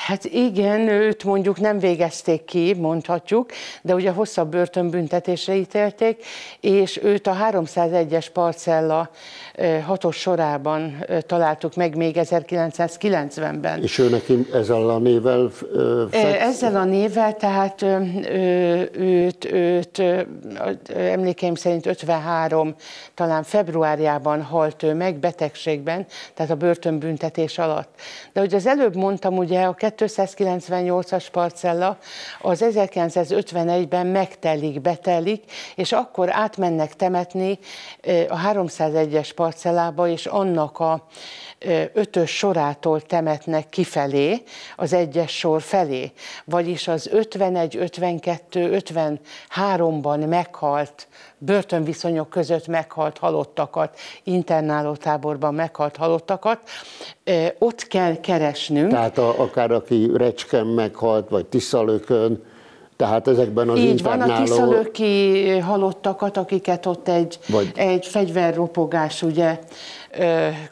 [0.06, 3.50] Hát igen, őt mondjuk nem végezték ki, mondhatjuk,
[3.82, 6.24] de ugye hosszabb börtönbüntetésre ítélték,
[6.60, 9.10] és őt a 301-es parcella
[9.86, 13.82] hatos sorában találtuk meg még 1990-ben.
[13.82, 15.50] És ő neki ezzel a névvel
[16.10, 16.40] feksz?
[16.40, 17.82] Ezzel a névvel, tehát
[18.92, 20.02] őt, őt
[20.96, 22.74] emlékeim szerint 53,
[23.14, 27.88] talán februárjában halt ő meg betegségben, tehát a börtönbüntetés alatt.
[28.32, 31.98] De hogy az előbb mondtam, ugye a 298-as parcella
[32.40, 37.58] az 1951-ben megtelik, betelik, és akkor átmennek temetni
[38.28, 41.06] a 301-es parcellába, és annak a
[41.92, 44.42] ötös sorától temetnek kifelé,
[44.76, 46.12] az egyes sor felé.
[46.44, 56.58] Vagyis az 51, 52, 53-ban meghalt, börtönviszonyok között meghalt halottakat, internálótáborban meghalt halottakat,
[57.58, 58.90] ott kell keresnünk.
[58.90, 62.42] Tehát a, akár aki Recsken meghalt, vagy Tiszalökön,
[62.98, 64.32] tehát ezekben az Így internáló...
[64.32, 67.72] van, a tiszalöki halottakat, akiket ott egy, Vagy...
[67.74, 69.58] egy fegyverropogás ugye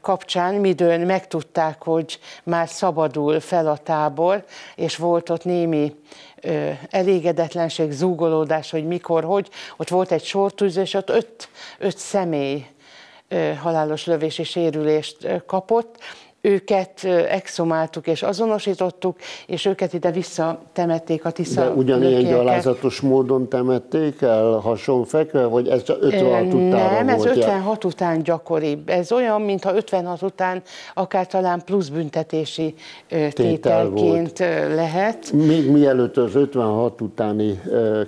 [0.00, 4.44] kapcsán, midőn megtudták, hogy már szabadul fel a tábor,
[4.76, 5.94] és volt ott némi
[6.90, 9.48] elégedetlenség, zúgolódás, hogy mikor, hogy.
[9.76, 12.66] Ott volt egy sortűz, és ott öt, öt személy
[13.62, 15.98] halálos lövési sérülést kapott,
[16.46, 24.22] őket exhumáltuk és azonosítottuk, és őket ide visszatemették a Tisza De ugyanilyen gyalázatos módon temették
[24.22, 27.88] el, hasonfekve, vagy ez csak 56 után Nem, ez volt 56 ja?
[27.88, 28.88] után gyakoribb.
[28.88, 30.62] Ez olyan, mintha 56 után
[30.94, 32.74] akár talán plusz büntetési
[33.30, 34.38] tételként
[34.74, 35.32] lehet.
[35.32, 37.60] Még mielőtt az 56 utáni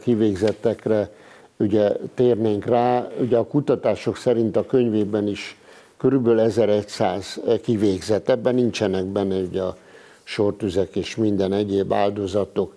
[0.03, 1.11] kivégzettekre
[1.57, 5.57] ugye térnénk rá, ugye a kutatások szerint a könyvében is
[5.99, 9.77] körülbelül 1100 kivégzett, ebben nincsenek benne ugye a
[10.23, 12.75] sortüzek és minden egyéb áldozatok.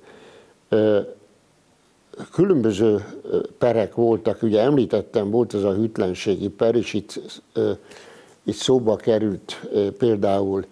[2.32, 3.06] Különböző
[3.58, 7.22] perek voltak, ugye említettem, volt ez a hűtlenségi per, és itt,
[8.44, 9.62] itt szóba került
[9.98, 10.66] például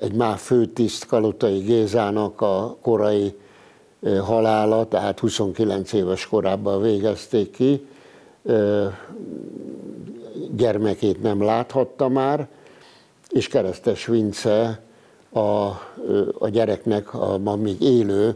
[0.00, 3.34] egy már főtiszt Kalotai Gézának a korai
[4.24, 7.86] halála, tehát 29 éves korában végezték ki,
[10.56, 12.48] gyermekét nem láthatta már,
[13.28, 14.80] és Keresztes Vince
[15.32, 15.40] a,
[16.38, 18.34] a gyereknek a ma még élő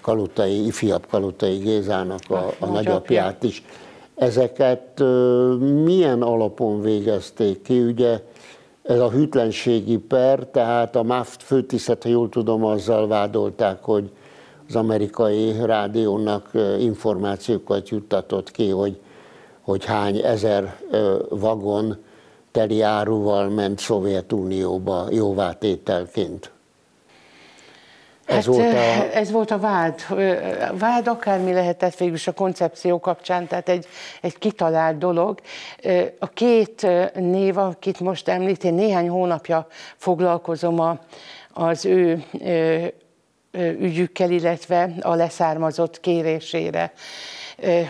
[0.00, 3.62] Kalutai, ifjabb Kalutai Gézának a, a nagyapját is.
[4.14, 5.02] Ezeket
[5.84, 7.80] milyen alapon végezték ki?
[7.80, 8.22] Ugye
[8.82, 14.10] ez a hűtlenségi per, tehát a MAFT főtisztet, ha jól tudom, azzal vádolták, hogy
[14.68, 18.98] az amerikai rádiónak információkat juttatott ki, hogy,
[19.66, 20.76] hogy hány ezer
[21.28, 22.04] vagon
[22.50, 26.50] teli áruval ment Szovjetunióba jóvátételként.
[28.24, 29.16] Ez, hát, volt a...
[29.16, 30.00] ez volt a vád.
[30.78, 33.86] Vád akármi lehetett végül is a koncepció kapcsán, tehát egy,
[34.20, 35.40] egy kitalált dolog.
[36.18, 40.98] A két név, akit most említ, én néhány hónapja foglalkozom a,
[41.52, 42.24] az ő
[43.78, 46.92] ügyükkel, illetve a leszármazott kérésére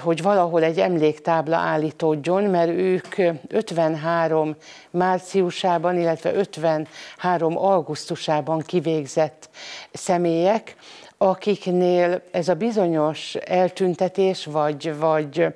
[0.02, 3.16] hogy valahol egy emléktábla állítódjon, mert ők
[3.48, 4.56] 53
[4.90, 9.48] márciusában, illetve 53 augusztusában kivégzett
[9.92, 10.76] személyek,
[11.18, 15.46] akiknél ez a bizonyos eltüntetés, vagy, vagy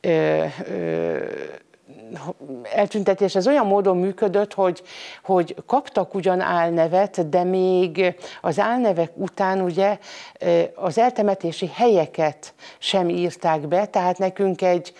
[0.00, 1.16] ö, ö,
[2.62, 3.34] eltüntetés.
[3.34, 4.82] Ez olyan módon működött, hogy,
[5.22, 9.98] hogy kaptak ugyan álnevet, de még az álnevek után ugye
[10.74, 14.92] az eltemetési helyeket sem írták be, tehát nekünk egy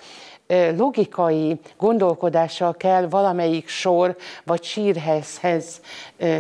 [0.77, 5.81] logikai gondolkodással kell valamelyik sor vagy sírhezhez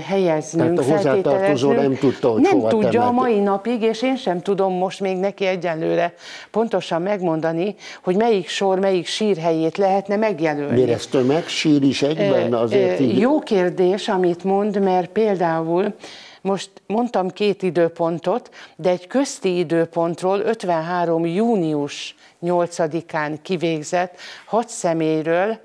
[0.06, 2.96] helyeznünk, Tehát a hozzátartozó nem tudta, hogy Nem tudja temetni.
[2.96, 6.14] a mai napig, és én sem tudom most még neki egyenlőre
[6.50, 10.82] pontosan megmondani, hogy melyik sor, melyik sírhelyét lehetne megjelölni.
[10.82, 12.54] Miért ez sír is egyben?
[12.54, 13.18] Azért így...
[13.18, 15.94] Jó kérdés, amit mond, mert például
[16.42, 21.26] most mondtam két időpontot, de egy közti időpontról 53.
[21.26, 25.61] június 8-án kivégzett hat személyről,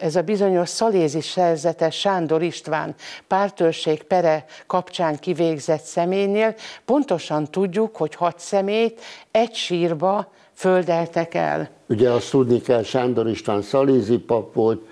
[0.00, 2.94] ez a bizonyos szalézi szerzetes Sándor István
[3.26, 11.70] pártörség pere kapcsán kivégzett személynél pontosan tudjuk, hogy hat személyt egy sírba földeltek el.
[11.88, 14.82] Ugye azt tudni kell, Sándor István szalézi pap volt,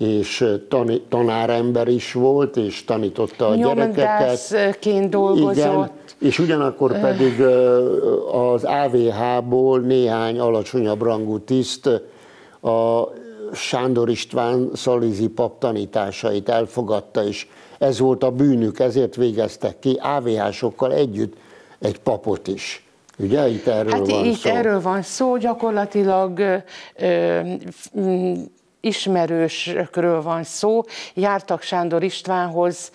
[0.00, 5.08] és tani, tanárember is volt, és tanította a gyerekeket.
[5.08, 5.56] dolgozott.
[5.56, 7.40] Igen, és ugyanakkor pedig
[8.32, 11.86] az AVH-ból néhány alacsonyabb rangú tiszt
[12.62, 13.02] a
[13.52, 17.46] Sándor István Szalizi pap tanításait elfogadta, és
[17.78, 21.34] ez volt a bűnük, ezért végeztek ki AVH-sokkal együtt
[21.78, 22.84] egy papot is.
[23.18, 24.50] Ugye itt erről hát van itt szó?
[24.50, 26.56] erről van szó, gyakorlatilag ö,
[27.94, 28.32] ö,
[28.80, 30.82] ismerősökről van szó,
[31.14, 32.90] jártak Sándor Istvánhoz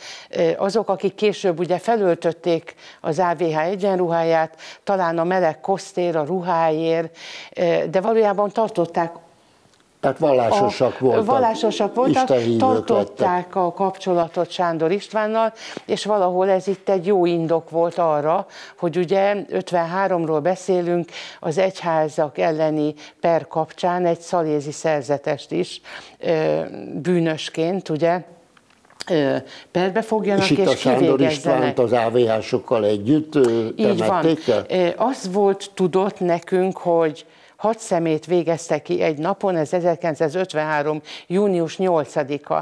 [0.58, 7.18] azok, akik később ugye felöltötték az AVH egyenruháját, talán a meleg kosztér, a ruháért,
[7.90, 9.12] de valójában tartották
[10.06, 11.26] tehát vallásosak voltak.
[11.26, 13.56] Vallásosak voltak, tartották lettek.
[13.56, 15.54] a kapcsolatot Sándor Istvánnal,
[15.86, 18.46] és valahol ez itt egy jó indok volt arra,
[18.78, 25.82] hogy ugye 53-ról beszélünk, az egyházak elleni per kapcsán egy szalézi szerzetest is
[26.94, 28.22] bűnösként, ugye,
[29.72, 33.36] perbe fogjanak és, és itt a Sándor Istvánt az AVH-sokkal együtt
[33.76, 34.38] Így van.
[34.68, 34.94] El?
[34.98, 37.26] Az volt tudott nekünk, hogy
[37.66, 41.02] hat szemét végezte ki egy napon, ez 1953.
[41.28, 42.54] június 8-a.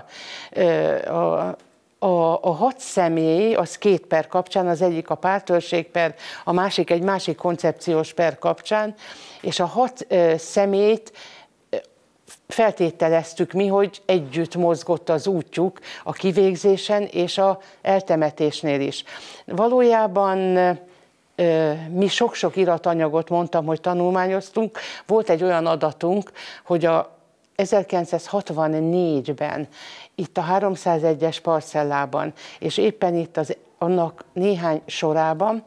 [1.09, 1.55] A,
[1.99, 6.89] a, a hat személy, az két per kapcsán, az egyik a pártörség per, a másik
[6.89, 8.95] egy másik koncepciós per kapcsán,
[9.41, 11.11] és a hat szemét
[12.47, 19.03] feltételeztük mi, hogy együtt mozgott az útjuk a kivégzésen és a eltemetésnél is.
[19.45, 20.57] Valójában
[21.89, 24.79] mi sok-sok iratanyagot mondtam, hogy tanulmányoztunk.
[25.07, 26.31] Volt egy olyan adatunk,
[26.65, 27.17] hogy a
[27.57, 29.67] 1964-ben
[30.15, 35.63] itt a 301-es parcellában, és éppen itt az, annak néhány sorában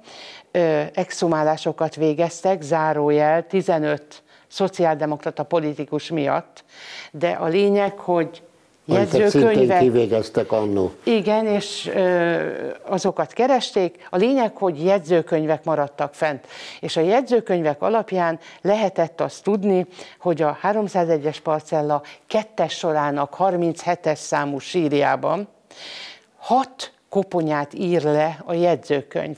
[0.51, 6.65] ö, exhumálásokat végeztek, zárójel 15 szociáldemokrata politikus miatt,
[7.11, 8.43] de a lényeg, hogy
[8.87, 9.81] jegyzőkönyvek.
[9.81, 10.93] kivégeztek annó.
[11.05, 11.91] Igen, és
[12.83, 14.07] azokat keresték.
[14.11, 16.47] A lényeg, hogy jegyzőkönyvek maradtak fent.
[16.81, 19.87] És a jegyzőkönyvek alapján lehetett azt tudni,
[20.21, 25.49] hogy a 301-es parcella kettes sorának 37-es számú sírjában
[26.37, 29.37] hat koponyát ír le a jegyzőkönyv.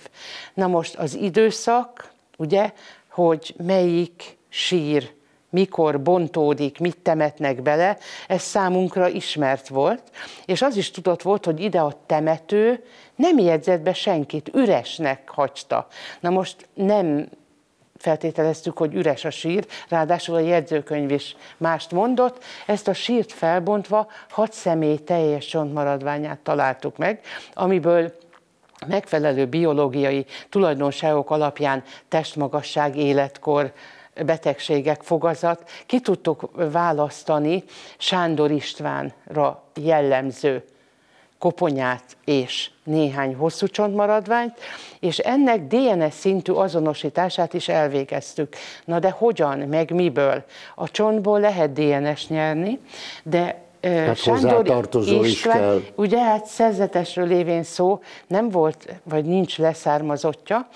[0.54, 2.72] Na most az időszak, ugye,
[3.10, 5.16] hogy melyik sír
[5.50, 10.02] mikor bontódik, mit temetnek bele, ez számunkra ismert volt,
[10.44, 12.84] és az is tudott volt, hogy ide a temető
[13.16, 15.86] nem jegyzett be senkit, üresnek hagyta.
[16.20, 17.28] Na most nem
[17.98, 22.44] feltételeztük, hogy üres a sír, ráadásul a jegyzőkönyv is mást mondott.
[22.66, 27.20] Ezt a sírt felbontva hat személy teljes csontmaradványát találtuk meg,
[27.54, 28.12] amiből
[28.86, 33.72] megfelelő biológiai tulajdonságok alapján testmagasság, életkor,
[34.26, 37.64] betegségek fogazat, ki tudtuk választani
[37.98, 40.64] Sándor Istvánra jellemző
[41.38, 44.54] koponyát és néhány hosszú csontmaradványt,
[45.00, 48.56] és ennek DNS szintű azonosítását is elvégeztük.
[48.84, 50.44] Na de hogyan, meg miből?
[50.74, 52.80] A csontból lehet DNS nyerni,
[53.22, 55.82] de Hát Sándor István, is kell.
[55.94, 60.68] ugye hát szerzetesről lévén szó nem volt, vagy nincs leszármazottja,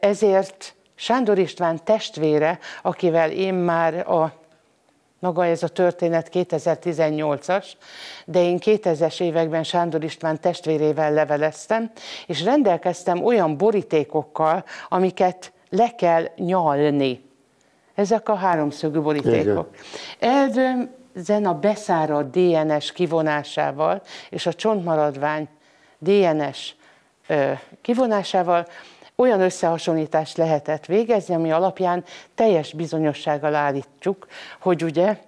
[0.00, 4.32] ezért Sándor István testvére, akivel én már a
[5.18, 7.66] maga ez a történet 2018-as,
[8.24, 11.90] de én 2000-es években Sándor István testvérével leveleztem,
[12.26, 17.24] és rendelkeztem olyan borítékokkal, amiket le kell nyalni.
[17.94, 19.68] Ezek a háromszögű borítékok.
[20.18, 25.48] Ezen a beszáradt DNS kivonásával és a csontmaradvány
[25.98, 26.74] DNS
[27.80, 28.66] kivonásával
[29.22, 32.04] olyan összehasonlítást lehetett végezni, ami alapján
[32.34, 34.26] teljes bizonyossággal állítjuk,
[34.58, 35.18] hogy ugye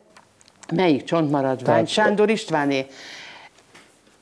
[0.74, 1.88] melyik csontmaradvány, Tehát...
[1.88, 2.86] Sándor Istváné.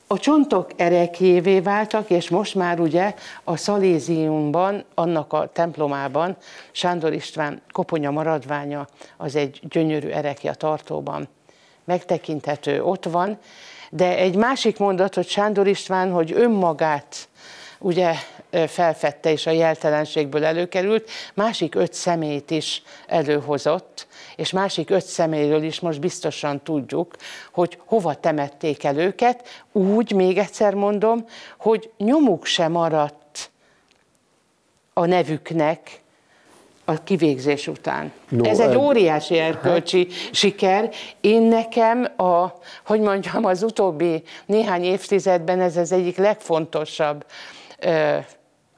[0.06, 3.14] A csontok erekjévé váltak, és most már ugye
[3.44, 6.36] a Szaléziumban, annak a templomában
[6.70, 11.28] Sándor István koponya maradványa az egy gyönyörű erekja tartóban
[11.84, 13.38] megtekinthető, ott van,
[13.90, 17.28] de egy másik mondat, hogy Sándor István, hogy önmagát
[17.78, 18.14] ugye
[18.66, 25.80] felfedte és a jeltelenségből előkerült, másik öt szemét is előhozott, és másik öt személyről is
[25.80, 27.16] most biztosan tudjuk,
[27.52, 31.24] hogy hova temették el őket, úgy, még egyszer mondom,
[31.58, 33.50] hogy nyomuk sem maradt
[34.92, 36.00] a nevüknek,
[36.84, 38.12] a kivégzés után.
[38.28, 40.34] No, Ez egy óriási erkölcsi hát.
[40.34, 40.90] siker.
[41.20, 42.52] Én nekem, a,
[42.86, 47.24] hogy mondjam, az utóbbi néhány évtizedben ez az egyik legfontosabb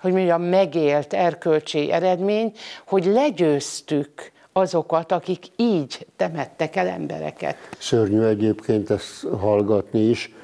[0.01, 2.53] hogy mondjam, megélt erkölcsi eredmény,
[2.87, 7.57] hogy legyőztük azokat, akik így temettek el embereket.
[7.79, 10.35] Szörnyű egyébként ezt hallgatni is.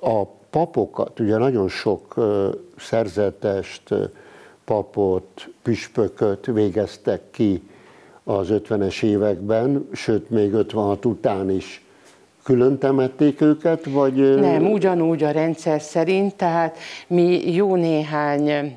[0.00, 2.14] A papokat, ugye nagyon sok
[2.76, 3.82] szerzetest,
[4.64, 7.62] papot, püspököt végeztek ki
[8.24, 11.84] az 50-es években, sőt még 56 után is
[12.50, 14.14] külön temették őket, vagy...
[14.40, 18.76] Nem, ugyanúgy a rendszer szerint, tehát mi jó néhány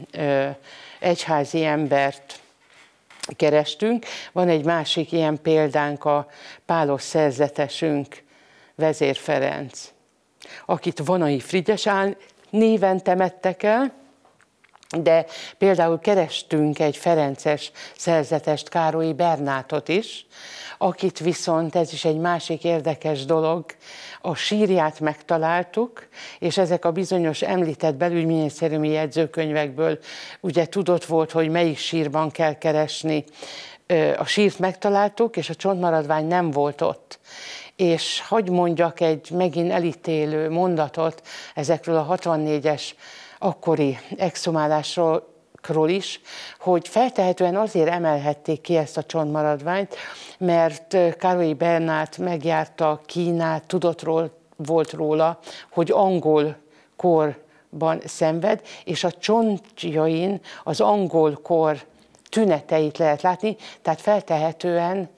[1.00, 2.40] egyházi embert
[3.36, 4.06] kerestünk.
[4.32, 6.28] Van egy másik ilyen példánk, a
[6.66, 8.24] pálos szerzetesünk,
[8.76, 9.92] Vezér Ferenc,
[10.66, 11.88] akit Vanai Frigyes
[12.50, 13.92] néven temettek el,
[15.02, 15.26] de
[15.58, 20.26] például kerestünk egy Ferences szerzetest, Károlyi Bernátot is,
[20.78, 23.66] akit viszont, ez is egy másik érdekes dolog,
[24.22, 26.08] a sírját megtaláltuk,
[26.40, 30.00] és ezek a bizonyos említett belügyminisztériumi jegyzőkönyvekből
[30.42, 33.24] ugye tudott volt, hogy melyik sírban kell keresni.
[34.18, 37.20] A sírt megtaláltuk, és a csontmaradvány nem volt ott
[37.76, 41.22] és hagy mondjak egy megint elítélő mondatot
[41.56, 42.82] ezekről a 64-es
[43.44, 46.22] akkori exhumálásról is,
[46.60, 49.96] hogy feltehetően azért emelhették ki ezt a csontmaradványt,
[50.38, 55.40] mert Károlyi Bernát megjárta Kínát, tudott ról, volt róla,
[55.72, 56.56] hogy angol
[56.96, 61.78] korban szenved, és a csontjain az angol kor
[62.30, 65.10] tüneteit lehet látni, tehát feltehetően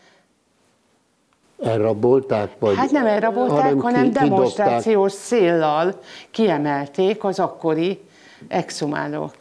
[1.63, 2.51] Elrabolták?
[2.59, 5.99] Vagy hát nem elrabolták, hanem, hanem demonstrációs széllal
[6.31, 7.99] kiemelték az akkori
[8.47, 9.31] exhumálók.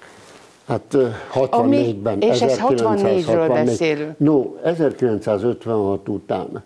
[0.66, 0.96] Hát
[1.34, 2.20] 64-ben.
[2.20, 4.18] és ez 64-ről beszélünk.
[4.18, 6.62] No, 1956 után,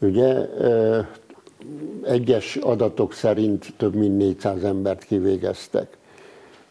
[0.00, 0.48] ugye
[2.04, 5.96] egyes adatok szerint több mint 400 embert kivégeztek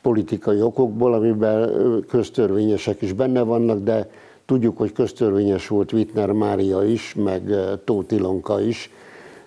[0.01, 1.69] politikai okokból, amiben
[2.07, 4.09] köztörvényesek is benne vannak, de
[4.45, 7.43] tudjuk, hogy köztörvényes volt Wittner Mária is, meg
[7.83, 8.89] Tóth Ilonka is,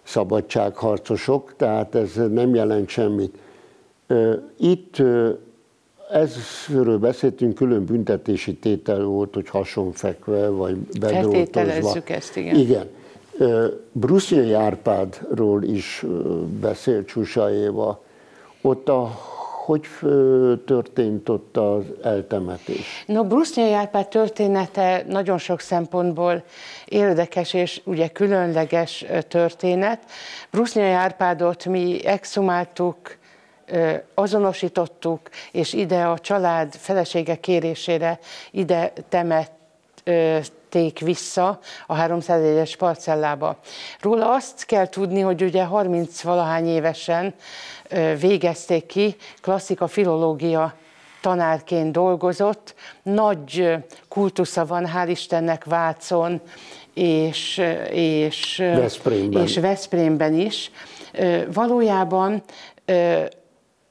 [0.02, 3.38] szabadságharcosok, tehát ez nem jelent semmit.
[4.58, 5.02] Itt
[6.10, 11.94] ezről beszéltünk, külön büntetési tétel volt, hogy hasonfekve, vagy bedrótozva.
[12.06, 12.54] ezt, igen.
[12.54, 12.86] Igen.
[13.92, 16.04] Brusznyai Árpádról is
[16.60, 18.02] beszélt Csusa Éva.
[18.60, 19.18] Ott a,
[19.64, 19.86] hogy
[20.66, 23.04] történt ott az eltemetés?
[23.06, 26.42] No, Brusznyai Árpád története nagyon sok szempontból
[26.84, 30.00] érdekes és ugye különleges történet.
[30.50, 32.96] Brusznyai Árpádot mi exhumáltuk
[34.14, 35.20] azonosítottuk,
[35.52, 38.18] és ide a család felesége kérésére
[38.50, 39.56] ide temett
[41.00, 43.58] vissza a 300 éves parcellába.
[44.00, 47.34] Róla azt kell tudni, hogy ugye 30 valahány évesen
[48.20, 50.74] végezték ki, klasszika filológia
[51.20, 53.76] tanárként dolgozott, nagy
[54.08, 56.40] kultusza van, hál' Istennek Vácon
[56.94, 59.42] és, és, Veszprémben.
[59.42, 60.70] és Veszprémben is.
[61.52, 62.42] Valójában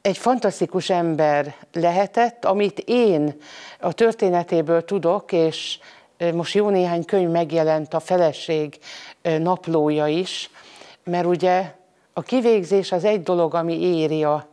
[0.02, 3.36] egy fantasztikus ember lehetett, amit én
[3.80, 5.80] a történetéből tudok, és
[6.34, 8.80] most jó néhány könyv megjelent a feleség
[9.22, 10.50] naplója is,
[11.04, 11.74] mert ugye
[12.14, 14.48] a kivégzés az egy dolog, ami éri a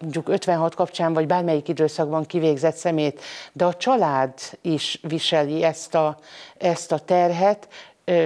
[0.00, 6.18] mondjuk 56 kapcsán, vagy bármelyik időszakban kivégzett szemét, de a család is viseli ezt a,
[6.58, 7.68] ezt a terhet,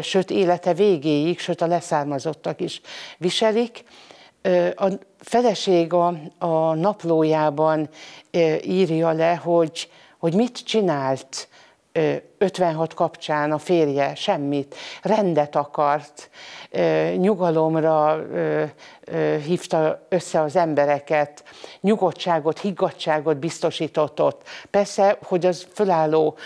[0.03, 2.81] sőt élete végéig, sőt a leszármazottak is
[3.19, 3.85] viselik.
[4.75, 4.89] A
[5.25, 7.89] feleség a, naplójában
[8.63, 11.49] írja le, hogy, hogy mit csinált
[12.39, 16.31] 56 kapcsán a férje semmit, rendet akart,
[17.17, 18.25] nyugalomra
[19.45, 21.45] hívta össze az embereket,
[21.81, 24.43] nyugodtságot, higgadságot biztosított ott.
[24.71, 26.37] Persze, hogy az fölálló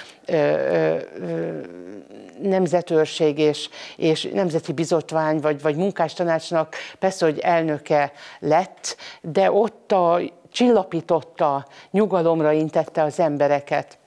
[2.43, 10.21] nemzetőrség és, és nemzeti bizotvány, vagy, vagy munkástanácsnak persze, hogy elnöke lett, de ott a
[10.53, 13.99] csillapította, nyugalomra intette az embereket.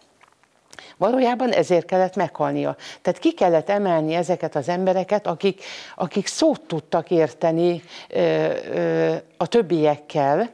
[0.98, 2.76] Valójában ezért kellett meghalnia.
[3.02, 5.64] Tehát ki kellett emelni ezeket az embereket, akik,
[5.96, 10.50] akik szót tudtak érteni ö, ö, a többiekkel,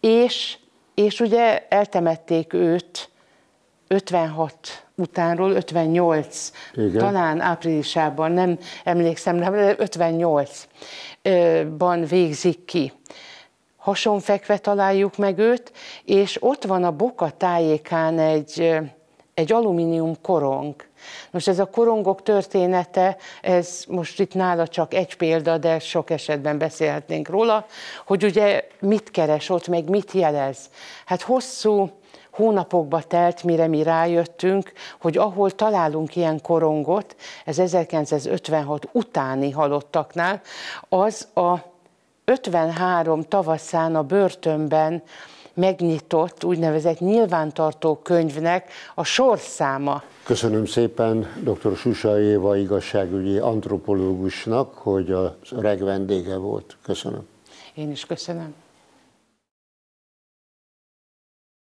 [0.00, 0.56] és,
[0.94, 3.08] és ugye eltemették őt
[3.88, 6.98] 56 utánról, 58, Igen.
[6.98, 12.92] talán áprilisában, nem emlékszem, nem, 58-ban végzik ki.
[13.76, 15.72] Hasonfekve találjuk meg őt,
[16.04, 18.80] és ott van a boka tájékán egy
[19.40, 20.74] egy alumínium korong.
[21.30, 26.58] Most ez a korongok története, ez most itt nála csak egy példa, de sok esetben
[26.58, 27.66] beszélhetnénk róla,
[28.06, 30.58] hogy ugye mit keres ott, meg mit jelez.
[31.04, 31.90] Hát hosszú
[32.30, 40.40] hónapokba telt, mire mi rájöttünk, hogy ahol találunk ilyen korongot, ez 1956 utáni halottaknál,
[40.88, 41.54] az a
[42.24, 45.02] 53 tavaszán a börtönben
[45.54, 50.02] megnyitott úgynevezett nyilvántartó könyvnek a sorszáma.
[50.24, 51.76] Köszönöm szépen dr.
[51.76, 56.76] Susa Éva igazságügyi antropológusnak, hogy a öreg vendége volt.
[56.82, 57.26] Köszönöm.
[57.74, 58.54] Én is köszönöm.